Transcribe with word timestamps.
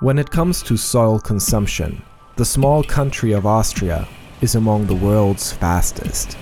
When 0.00 0.18
it 0.18 0.30
comes 0.30 0.62
to 0.62 0.78
soil 0.78 1.20
consumption, 1.20 2.02
the 2.36 2.44
small 2.46 2.82
country 2.82 3.32
of 3.32 3.44
Austria 3.44 4.08
is 4.40 4.54
among 4.54 4.86
the 4.86 4.94
world's 4.94 5.52
fastest. 5.52 6.38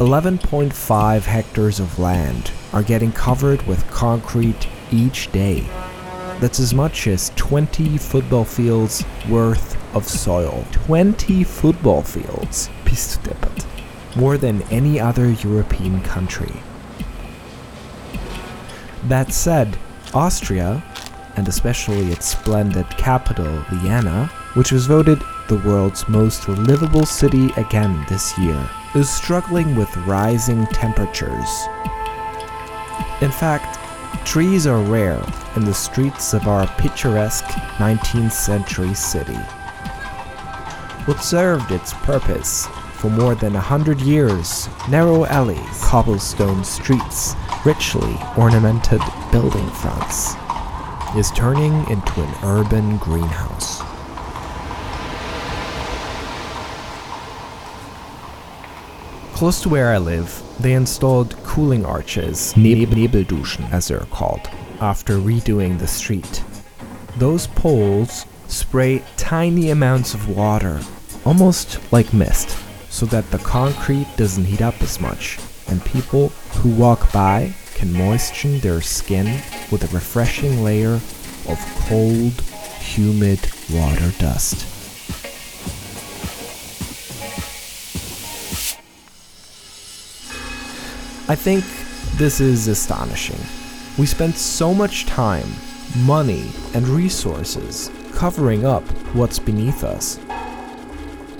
11.5 0.00 1.22
hectares 1.22 1.78
of 1.78 2.00
land 2.00 2.50
are 2.72 2.82
getting 2.82 3.12
covered 3.12 3.64
with 3.68 3.88
concrete 3.92 4.66
each 4.90 5.30
day. 5.30 5.60
That's 6.40 6.58
as 6.58 6.74
much 6.74 7.06
as 7.06 7.30
20 7.36 7.98
football 7.98 8.44
fields 8.44 9.04
worth 9.28 9.76
of 9.94 10.04
soil. 10.08 10.66
20 10.72 11.44
football 11.44 12.02
fields. 12.02 12.68
More 14.16 14.36
than 14.36 14.62
any 14.72 14.98
other 14.98 15.30
European 15.30 16.00
country. 16.00 16.52
That 19.04 19.32
said, 19.32 19.78
Austria, 20.12 20.82
and 21.36 21.48
especially 21.48 22.12
its 22.12 22.26
splendid 22.26 22.88
capital, 22.90 23.64
Vienna, 23.70 24.26
which 24.54 24.72
was 24.72 24.86
voted 24.86 25.22
the 25.48 25.58
world's 25.58 26.08
most 26.08 26.48
livable 26.48 27.06
city 27.06 27.50
again 27.56 28.04
this 28.08 28.36
year, 28.38 28.68
is 28.94 29.08
struggling 29.08 29.76
with 29.76 29.94
rising 29.98 30.66
temperatures. 30.68 31.66
In 33.20 33.30
fact, 33.30 33.78
trees 34.26 34.66
are 34.66 34.82
rare 34.82 35.22
in 35.56 35.64
the 35.64 35.74
streets 35.74 36.32
of 36.32 36.48
our 36.48 36.66
picturesque 36.78 37.44
19th 37.78 38.32
century 38.32 38.94
city. 38.94 39.38
What 41.04 41.22
served 41.22 41.70
its 41.70 41.92
purpose 41.92 42.66
for 42.94 43.10
more 43.10 43.34
than 43.34 43.54
a 43.54 43.60
hundred 43.60 44.00
years, 44.00 44.68
narrow 44.88 45.26
alleys, 45.26 45.84
cobblestone 45.84 46.64
streets, 46.64 47.34
richly 47.64 48.16
ornamented 48.36 49.00
building 49.30 49.68
fronts, 49.70 50.34
is 51.16 51.30
turning 51.30 51.72
into 51.88 52.20
an 52.20 52.34
urban 52.44 52.98
greenhouse. 52.98 53.80
Close 59.34 59.62
to 59.62 59.70
where 59.70 59.92
I 59.92 59.98
live, 59.98 60.42
they 60.60 60.74
installed 60.74 61.34
cooling 61.42 61.86
arches, 61.86 62.54
Neb- 62.54 62.90
Nebelduschen 62.90 63.70
as 63.72 63.88
they're 63.88 64.00
called, 64.10 64.50
after 64.80 65.16
redoing 65.16 65.78
the 65.78 65.86
street. 65.86 66.44
Those 67.16 67.46
poles 67.46 68.26
spray 68.48 69.02
tiny 69.16 69.70
amounts 69.70 70.12
of 70.12 70.28
water, 70.28 70.80
almost 71.24 71.80
like 71.92 72.12
mist, 72.12 72.58
so 72.90 73.06
that 73.06 73.30
the 73.30 73.38
concrete 73.38 74.06
doesn't 74.18 74.44
heat 74.44 74.60
up 74.60 74.82
as 74.82 75.00
much, 75.00 75.38
and 75.68 75.82
people 75.82 76.28
who 76.56 76.70
walk 76.70 77.10
by 77.10 77.54
can 77.74 77.90
moisten 77.92 78.60
their 78.60 78.82
skin 78.82 79.40
with 79.70 79.84
a 79.84 79.94
refreshing 79.94 80.62
layer 80.62 81.00
of 81.48 81.58
cold, 81.88 82.32
humid 82.80 83.40
water 83.70 84.12
dust. 84.18 84.64
I 91.28 91.34
think 91.34 91.64
this 92.18 92.40
is 92.40 92.68
astonishing. 92.68 93.40
We 93.98 94.06
spent 94.06 94.36
so 94.36 94.72
much 94.72 95.06
time, 95.06 95.48
money, 95.96 96.50
and 96.74 96.86
resources 96.86 97.90
covering 98.12 98.64
up 98.64 98.84
what's 99.14 99.38
beneath 99.38 99.82
us. 99.82 100.20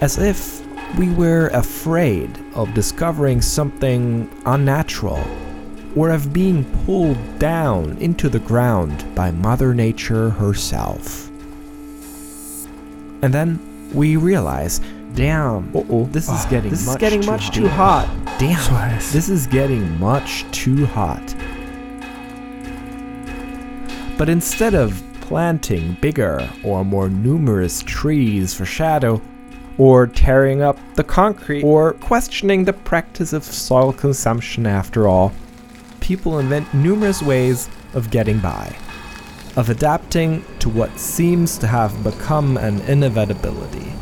As 0.00 0.18
if 0.18 0.66
we 0.98 1.10
were 1.10 1.48
afraid 1.48 2.36
of 2.54 2.74
discovering 2.74 3.40
something 3.40 4.28
unnatural 4.44 5.22
or 5.96 6.10
of 6.10 6.32
being 6.32 6.64
pulled 6.84 7.38
down 7.38 7.96
into 7.98 8.28
the 8.28 8.38
ground 8.38 9.04
by 9.14 9.30
Mother 9.30 9.74
Nature 9.74 10.30
herself. 10.30 11.28
And 13.22 13.32
then 13.32 13.58
we 13.94 14.16
realize, 14.16 14.80
damn, 15.14 15.74
Uh-oh. 15.74 16.04
this 16.12 16.24
is 16.24 16.30
ah, 16.44 16.46
getting 16.50 16.70
This 16.70 16.82
is 16.82 16.86
much 16.86 17.00
getting 17.00 17.22
too 17.22 17.30
much 17.30 17.44
hot. 17.44 17.54
too 17.54 17.68
hot. 17.68 18.38
Damn, 18.38 18.98
this 19.12 19.28
is 19.30 19.46
getting 19.46 19.98
much 19.98 20.44
too 20.52 20.84
hot. 20.86 21.34
But 24.18 24.28
instead 24.28 24.74
of 24.74 25.02
planting 25.22 25.96
bigger 26.00 26.48
or 26.62 26.84
more 26.84 27.08
numerous 27.08 27.82
trees 27.82 28.54
for 28.54 28.64
shadow, 28.64 29.20
or 29.78 30.06
tearing 30.06 30.62
up 30.62 30.78
the 30.94 31.04
concrete, 31.04 31.62
or 31.62 31.94
questioning 31.94 32.64
the 32.64 32.72
practice 32.72 33.32
of 33.32 33.44
soil 33.44 33.92
consumption 33.92 34.66
after 34.66 35.08
all, 35.08 35.32
people 36.06 36.38
invent 36.38 36.72
numerous 36.72 37.20
ways 37.20 37.68
of 37.92 38.12
getting 38.12 38.38
by, 38.38 38.72
of 39.56 39.68
adapting 39.70 40.44
to 40.60 40.68
what 40.68 40.96
seems 41.00 41.58
to 41.58 41.66
have 41.66 42.04
become 42.04 42.56
an 42.56 42.80
inevitability. 42.82 43.92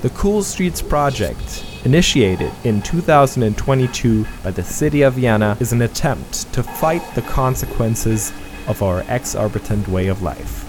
The 0.00 0.08
Cool 0.08 0.42
Streets 0.42 0.80
Project, 0.80 1.66
initiated 1.84 2.50
in 2.64 2.80
2022 2.80 4.24
by 4.42 4.52
the 4.52 4.62
city 4.62 5.02
of 5.02 5.12
Vienna, 5.12 5.54
is 5.60 5.74
an 5.74 5.82
attempt 5.82 6.50
to 6.54 6.62
fight 6.62 7.02
the 7.14 7.20
consequences 7.20 8.32
of 8.66 8.82
our 8.82 9.04
exorbitant 9.06 9.88
way 9.88 10.06
of 10.06 10.22
life. 10.22 10.64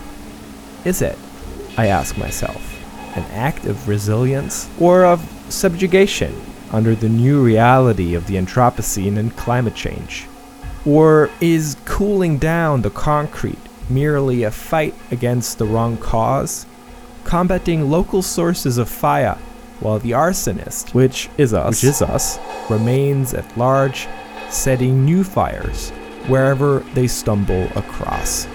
Is 0.86 1.02
it, 1.02 1.18
I 1.78 1.88
ask 1.88 2.18
myself, 2.18 3.16
an 3.16 3.24
act 3.32 3.64
of 3.64 3.88
resilience 3.88 4.70
or 4.78 5.06
of 5.06 5.22
subjugation 5.48 6.36
under 6.70 6.96
the 6.96 7.08
new 7.08 7.42
reality 7.42 8.14
of 8.14 8.28
the 8.28 8.36
Anthropocene 8.36 9.18
and 9.18 9.34
climate 9.38 9.76
change? 9.76 10.28
Or 10.86 11.30
is 11.40 11.78
cooling 11.86 12.38
down 12.38 12.82
the 12.82 12.90
concrete 12.90 13.58
merely 13.90 14.44
a 14.44 14.52
fight 14.52 14.96
against 15.12 15.58
the 15.58 15.66
wrong 15.66 15.98
cause? 15.98 16.66
combating 17.24 17.90
local 17.90 18.22
sources 18.22 18.78
of 18.78 18.90
fire, 18.90 19.38
while 19.80 20.00
the 20.00 20.12
arsonist, 20.12 20.94
which 20.94 21.30
is 21.38 21.54
us, 21.54 21.82
which 21.82 21.84
is 21.84 22.02
us, 22.02 22.40
remains 22.70 23.34
at 23.34 23.58
large, 23.58 24.08
setting 24.50 25.06
new 25.06 25.24
fires 25.24 25.90
wherever 26.28 26.80
they 26.94 27.08
stumble 27.08 27.66
across. 27.76 28.48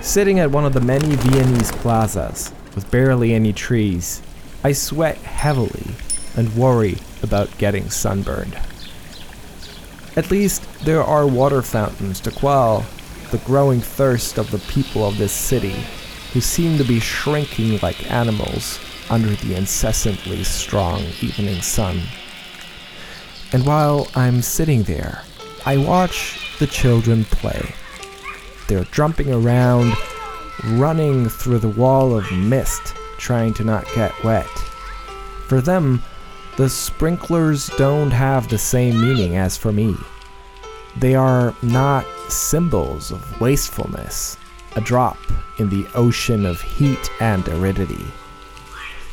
Sitting 0.00 0.38
at 0.38 0.50
one 0.50 0.64
of 0.64 0.72
the 0.72 0.80
many 0.80 1.16
Viennese 1.16 1.72
plazas 1.72 2.52
with 2.74 2.90
barely 2.90 3.34
any 3.34 3.52
trees, 3.52 4.22
I 4.64 4.72
sweat 4.72 5.18
heavily 5.18 5.86
and 6.36 6.54
worry 6.56 6.98
about 7.22 7.56
getting 7.58 7.90
sunburned. 7.90 8.56
At 10.16 10.30
least 10.30 10.62
there 10.84 11.02
are 11.02 11.26
water 11.26 11.62
fountains 11.62 12.20
to 12.20 12.30
quell 12.30 12.84
the 13.30 13.38
growing 13.38 13.80
thirst 13.80 14.38
of 14.38 14.50
the 14.50 14.58
people 14.72 15.06
of 15.06 15.18
this 15.18 15.32
city, 15.32 15.76
who 16.32 16.40
seem 16.40 16.78
to 16.78 16.84
be 16.84 17.00
shrinking 17.00 17.78
like 17.82 18.10
animals 18.10 18.80
under 19.10 19.28
the 19.28 19.54
incessantly 19.54 20.44
strong 20.44 21.02
evening 21.20 21.60
sun. 21.60 22.00
And 23.52 23.66
while 23.66 24.08
I'm 24.14 24.42
sitting 24.42 24.82
there, 24.82 25.22
I 25.64 25.76
watch 25.76 26.56
the 26.58 26.66
children 26.66 27.24
play. 27.24 27.74
They're 28.66 28.84
jumping 28.84 29.32
around, 29.32 29.94
running 30.64 31.28
through 31.28 31.60
the 31.60 31.68
wall 31.68 32.16
of 32.16 32.30
mist, 32.32 32.94
trying 33.18 33.54
to 33.54 33.64
not 33.64 33.86
get 33.94 34.12
wet. 34.24 34.46
For 35.48 35.60
them, 35.60 36.02
the 36.58 36.68
sprinklers 36.68 37.68
don't 37.78 38.10
have 38.10 38.48
the 38.48 38.58
same 38.58 39.00
meaning 39.00 39.36
as 39.36 39.56
for 39.56 39.70
me. 39.70 39.96
They 40.96 41.14
are 41.14 41.54
not 41.62 42.04
symbols 42.28 43.12
of 43.12 43.40
wastefulness, 43.40 44.36
a 44.74 44.80
drop 44.80 45.18
in 45.60 45.68
the 45.68 45.86
ocean 45.94 46.44
of 46.44 46.60
heat 46.60 47.12
and 47.20 47.48
aridity. 47.48 48.04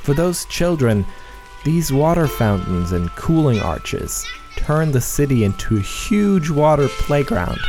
For 0.02 0.16
those 0.16 0.46
children, 0.46 1.06
these 1.64 1.94
water 1.94 2.28
fountains 2.28 2.94
and 2.94 3.12
cooling 3.12 3.60
arches 3.60 4.26
turn 4.56 4.92
the 4.92 5.00
city 5.00 5.44
into 5.44 5.78
a 5.78 5.82
huge 5.82 6.50
water 6.50 6.88
playground. 6.88 7.60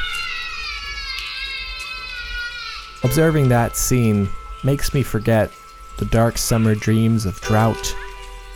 Observing 3.03 3.51
that 3.51 3.77
scene 3.77 4.31
makes 4.65 4.95
me 4.95 5.03
forget 5.03 5.53
the 5.99 6.07
dark 6.07 6.39
summer 6.39 6.75
dreams 6.75 7.27
of 7.27 7.39
drought, 7.43 7.95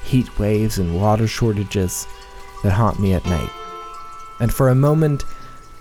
heat 0.04 0.38
waves, 0.38 0.78
and 0.78 1.00
water 1.00 1.26
shortages 1.26 2.06
that 2.62 2.72
haunt 2.72 2.98
me 3.00 3.12
at 3.12 3.24
night. 3.24 3.50
And 4.40 4.52
for 4.52 4.68
a 4.68 4.74
moment, 4.74 5.24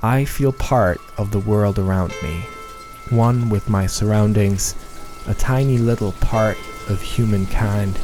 I 0.02 0.26
feel 0.26 0.54
part 0.54 1.00
of 1.18 1.32
the 1.32 1.40
world 1.40 1.78
around 1.80 2.14
me, 2.24 2.44
one 3.10 3.50
with 3.50 3.70
my 3.70 3.86
surroundings, 3.86 4.76
a 5.28 5.34
tiny 5.34 5.78
little 5.78 6.14
part 6.14 6.58
of 6.90 7.02
humankind, 7.02 8.00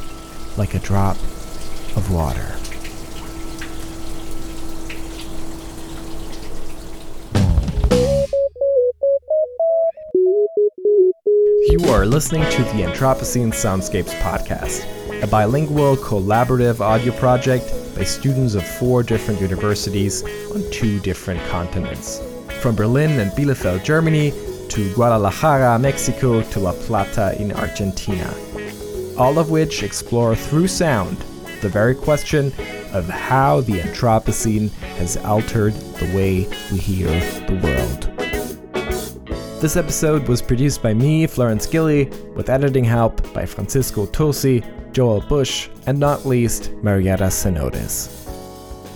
like 0.56 0.74
a 0.74 0.78
drop 0.78 1.16
of 1.96 2.10
water. 2.12 2.52
You 11.68 11.90
are 11.90 12.06
listening 12.06 12.42
to 12.42 12.62
the 12.62 12.82
Anthropocene 12.82 13.52
Soundscapes 13.52 14.14
podcast, 14.20 14.84
a 15.22 15.26
bilingual 15.26 15.96
collaborative 15.96 16.80
audio 16.80 17.12
project 17.18 17.72
by 17.94 18.04
students 18.04 18.54
of 18.54 18.66
four 18.66 19.02
different 19.02 19.40
universities 19.40 20.22
on 20.54 20.62
two 20.70 21.00
different 21.00 21.42
continents. 21.48 22.20
From 22.60 22.76
Berlin 22.76 23.18
and 23.18 23.30
Bielefeld, 23.32 23.82
Germany, 23.82 24.32
to 24.68 24.92
Guadalajara, 24.94 25.78
Mexico, 25.78 26.42
to 26.42 26.60
La 26.60 26.72
Plata 26.72 27.34
in 27.40 27.52
Argentina. 27.52 28.32
All 29.16 29.38
of 29.38 29.50
which 29.50 29.82
explore 29.82 30.36
through 30.36 30.68
sound 30.68 31.16
the 31.62 31.68
very 31.68 31.94
question 31.94 32.52
of 32.92 33.08
how 33.08 33.62
the 33.62 33.80
Anthropocene 33.80 34.70
has 34.98 35.16
altered 35.16 35.72
the 35.72 36.14
way 36.14 36.46
we 36.70 36.78
hear 36.78 37.08
the 37.46 37.58
world. 37.64 38.12
This 39.62 39.76
episode 39.76 40.28
was 40.28 40.42
produced 40.42 40.82
by 40.82 40.92
me, 40.92 41.26
Florenz 41.26 41.70
Gilly, 41.70 42.04
with 42.34 42.50
editing 42.50 42.84
help 42.84 43.32
by 43.32 43.46
Francisco 43.46 44.04
Tosi, 44.04 44.62
Joel 44.96 45.20
Bush, 45.20 45.68
and 45.84 46.00
not 46.00 46.24
least, 46.24 46.72
Marietta 46.82 47.24
Cenotes. 47.24 48.08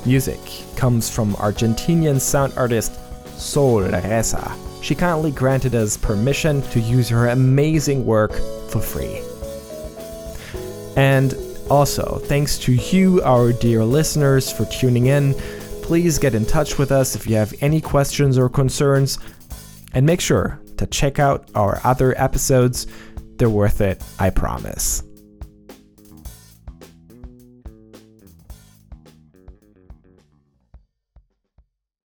Music 0.07 0.41
comes 0.75 1.11
from 1.11 1.35
Argentinian 1.35 2.19
sound 2.19 2.55
artist 2.57 2.99
Sol 3.39 3.83
Rezza. 3.83 4.51
She 4.83 4.95
kindly 4.95 5.31
granted 5.31 5.75
us 5.75 5.99
permission 5.99 6.63
to 6.71 6.81
use 6.81 7.11
her 7.11 7.29
amazing 7.29 8.07
work 8.07 8.33
for 8.71 8.81
free. 8.81 9.21
And 10.97 11.35
also, 11.69 12.19
thanks 12.25 12.57
to 12.61 12.73
you, 12.73 13.21
our 13.23 13.53
dear 13.53 13.85
listeners, 13.85 14.51
for 14.51 14.65
tuning 14.65 15.09
in. 15.09 15.35
Please 15.83 16.19
get 16.19 16.35
in 16.35 16.47
touch 16.47 16.79
with 16.79 16.93
us 16.93 17.15
if 17.15 17.27
you 17.27 17.37
have 17.37 17.53
any 17.61 17.83
questions 17.83 18.39
or 18.39 18.49
concerns. 18.49 19.19
And 19.93 20.07
make 20.07 20.23
sure 20.23 20.63
to 20.79 20.87
check 20.87 21.19
out 21.19 21.51
our 21.55 21.79
other 21.85 22.19
episodes. 22.19 22.87
They're 23.37 23.51
worth 23.51 23.83
it, 23.83 24.03
I 24.19 24.31
promise. 24.31 25.03